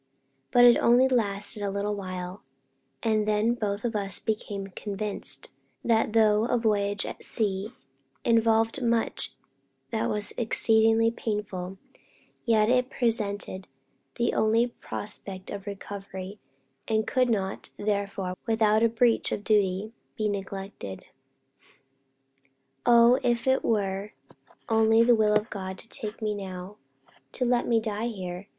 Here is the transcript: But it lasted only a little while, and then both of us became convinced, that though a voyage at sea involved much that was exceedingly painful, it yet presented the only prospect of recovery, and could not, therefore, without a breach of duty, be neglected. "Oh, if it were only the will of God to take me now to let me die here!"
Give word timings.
But 0.51 0.65
it 0.65 0.81
lasted 1.11 1.61
only 1.61 1.69
a 1.79 1.79
little 1.79 1.93
while, 1.93 2.41
and 3.03 3.27
then 3.27 3.53
both 3.53 3.85
of 3.85 3.95
us 3.95 4.17
became 4.17 4.65
convinced, 4.65 5.51
that 5.85 6.13
though 6.13 6.45
a 6.45 6.57
voyage 6.57 7.05
at 7.05 7.23
sea 7.23 7.71
involved 8.25 8.81
much 8.81 9.35
that 9.91 10.09
was 10.09 10.31
exceedingly 10.39 11.11
painful, 11.11 11.77
it 11.93 11.99
yet 12.45 12.89
presented 12.89 13.67
the 14.15 14.33
only 14.33 14.65
prospect 14.65 15.51
of 15.51 15.67
recovery, 15.67 16.39
and 16.87 17.05
could 17.05 17.29
not, 17.29 17.69
therefore, 17.77 18.33
without 18.47 18.81
a 18.81 18.89
breach 18.89 19.31
of 19.31 19.43
duty, 19.43 19.93
be 20.15 20.27
neglected. 20.27 21.05
"Oh, 22.87 23.19
if 23.21 23.45
it 23.45 23.63
were 23.63 24.13
only 24.67 25.03
the 25.03 25.13
will 25.13 25.35
of 25.35 25.51
God 25.51 25.77
to 25.77 25.87
take 25.87 26.23
me 26.23 26.33
now 26.33 26.77
to 27.33 27.45
let 27.45 27.67
me 27.67 27.79
die 27.79 28.07
here!" 28.07 28.47